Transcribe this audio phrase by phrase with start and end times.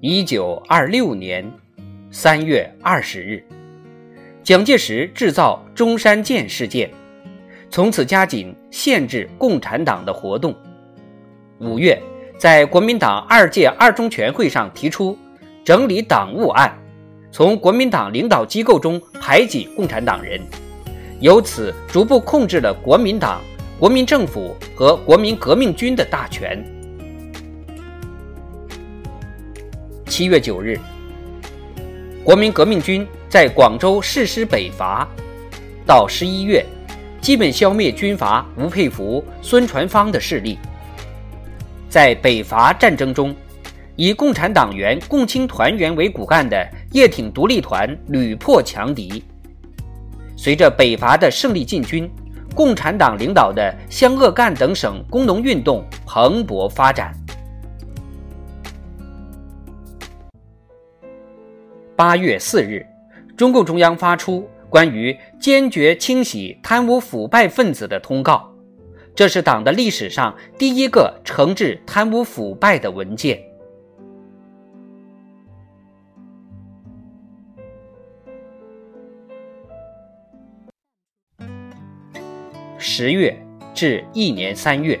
[0.00, 1.50] 一九二六年
[2.10, 3.42] 三月二十日，
[4.42, 6.90] 蒋介石制造中山舰事件，
[7.70, 10.54] 从此加紧限制共产党的活动。
[11.60, 11.98] 五月，
[12.36, 15.16] 在国民党二届二中全会上提出
[15.64, 16.76] 整理党务案，
[17.32, 20.38] 从国民党领导机构中排挤共产党人，
[21.20, 23.40] 由此逐步控制了国民党、
[23.78, 26.62] 国民政府和国民革命军的大权。
[30.16, 30.80] 七月九日，
[32.24, 35.06] 国民革命军在广州誓师北伐，
[35.84, 36.64] 到十一月，
[37.20, 40.58] 基本消灭军阀吴佩孚、孙传芳的势力。
[41.90, 43.36] 在北伐战争中，
[43.94, 49.22] 以共产党员共青团员为骨干的叶挺独立团屡破强敌。
[50.34, 52.10] 随着北伐的胜利进军，
[52.54, 57.12] 共产党领导的湘鄂赣等省工农运动蓬勃发展。
[61.96, 62.84] 八月四日，
[63.38, 68.52] 中共中央发出关于坚决清洗贪污腐败分子的通告，
[69.14, 73.42] 这是党的历史上第一个惩治贪污腐败的文件。
[82.76, 83.34] 十月
[83.72, 85.00] 至一年三月。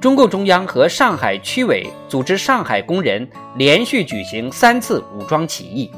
[0.00, 5.90] 中共中央和上海区委组织上海工人连续举行三次武装起义。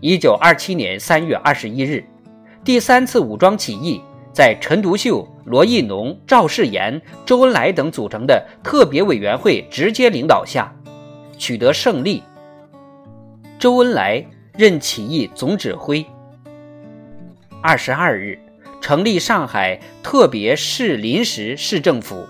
[0.00, 2.04] 一九二七年三月二十一日，
[2.64, 4.02] 第三次武装起义
[4.32, 10.74] 在陈独秀、罗亦农、赵世炎、周恩来等组成的特别委员会直接领导下
[11.38, 12.20] 取得胜利。
[13.60, 16.04] 周恩来任起义总指挥。
[17.62, 18.36] 二十二日，
[18.80, 22.26] 成立上海特别市临时市政府。